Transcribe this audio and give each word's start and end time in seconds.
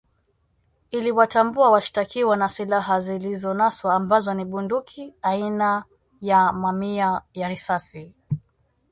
iliwatambua 0.91 1.71
washtakiwa 1.71 2.37
na 2.37 2.49
silaha 2.49 2.99
zilizonaswa 2.99 3.93
ambazo 3.95 4.33
ni 4.33 4.45
bunduki 4.45 5.13
aina 5.21 5.83
ya 6.21 6.45
na 6.45 6.53
mamia 6.53 7.21
ya 7.33 7.47
risasi 7.49 8.11